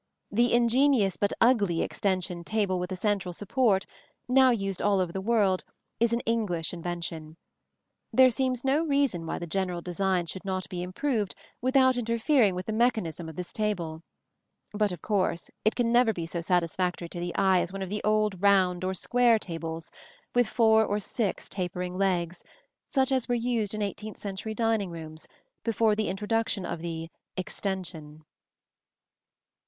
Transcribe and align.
The 0.31 0.51
ingenious 0.53 1.15
but 1.15 1.31
ugly 1.39 1.83
extension 1.83 2.43
table 2.43 2.79
with 2.79 2.91
a 2.91 2.95
central 2.95 3.33
support, 3.33 3.85
now 4.27 4.49
used 4.49 4.81
all 4.81 4.99
over 4.99 5.11
the 5.11 5.21
world, 5.21 5.63
is 5.99 6.11
an 6.11 6.21
English 6.21 6.73
invention. 6.73 7.37
There 8.11 8.31
seems 8.31 8.63
no 8.65 8.83
reason 8.83 9.27
why 9.27 9.37
the 9.37 9.45
general 9.45 9.79
design 9.79 10.25
should 10.25 10.43
not 10.43 10.67
be 10.69 10.81
improved 10.81 11.35
without 11.61 11.97
interfering 11.97 12.55
with 12.55 12.65
the 12.65 12.73
mechanism 12.73 13.29
of 13.29 13.35
this 13.35 13.53
table; 13.53 14.01
but 14.73 14.91
of 14.91 15.03
course 15.03 15.51
it 15.63 15.75
can 15.75 15.91
never 15.91 16.13
be 16.13 16.25
so 16.25 16.41
satisfactory 16.41 17.07
to 17.09 17.19
the 17.19 17.35
eye 17.35 17.61
as 17.61 17.71
one 17.71 17.83
of 17.83 17.89
the 17.91 18.03
old 18.03 18.41
round 18.41 18.83
or 18.83 18.95
square 18.95 19.37
tables, 19.37 19.91
with 20.33 20.47
four 20.47 20.83
or 20.83 20.99
six 20.99 21.47
tapering 21.47 21.95
legs, 21.95 22.43
such 22.87 23.11
as 23.11 23.29
were 23.29 23.35
used 23.35 23.75
in 23.75 23.83
eighteenth 23.83 24.17
century 24.17 24.55
dining 24.55 24.89
rooms 24.89 25.27
before 25.63 25.95
the 25.95 26.07
introduction 26.07 26.65
of 26.65 26.79
the 26.81 27.11
"extension." 27.37 28.25